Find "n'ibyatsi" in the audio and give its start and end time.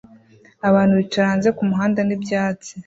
2.03-2.71